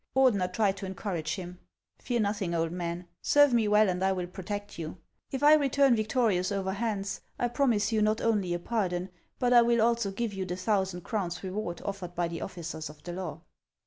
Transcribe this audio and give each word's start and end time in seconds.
Ordener 0.15 0.51
tried 0.51 0.77
to 0.77 0.87
encourage 0.87 1.35
him." 1.35 1.59
Fear 2.03 2.21
nothing, 2.21 2.55
old 2.55 2.71
man; 2.71 3.07
serve 3.21 3.53
me 3.53 3.67
well, 3.67 3.87
and 3.87 4.03
I 4.03 4.11
will 4.13 4.25
pro 4.25 4.43
tect 4.43 4.79
you. 4.79 4.97
It' 5.29 5.43
I 5.43 5.53
return 5.53 5.95
victorious 5.95 6.51
over 6.51 6.73
Hans, 6.73 7.21
I 7.37 7.47
promise 7.49 7.91
you 7.91 8.01
not 8.01 8.19
only 8.19 8.51
a 8.55 8.57
pardon, 8.57 9.11
but 9.37 9.51
1 9.53 9.67
will 9.67 9.81
also 9.83 10.09
give 10.09 10.33
you 10.33 10.43
the 10.43 10.57
thousand 10.57 11.01
crowns 11.01 11.43
reward 11.43 11.83
ottered 11.85 12.15
by 12.15 12.27
the 12.27 12.41
officers 12.41 12.89
of 12.89 13.03
the 13.03 13.13
law." 13.13 13.41